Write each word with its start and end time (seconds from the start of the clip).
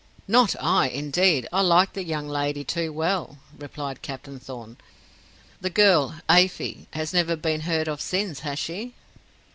"Not 0.27 0.55
I, 0.59 0.87
indeed; 0.89 1.47
I 1.53 1.61
like 1.61 1.93
the 1.93 2.03
young 2.03 2.27
lady 2.27 2.63
too 2.63 2.91
well," 2.91 3.37
replied 3.55 4.01
Captain 4.01 4.39
Thorn. 4.39 4.77
"The 5.61 5.69
girl, 5.69 6.15
Afy, 6.27 6.87
has 6.93 7.13
never 7.13 7.35
been 7.35 7.61
heard 7.61 7.87
of 7.87 8.01
since, 8.01 8.39
has 8.39 8.57
she?" 8.57 8.95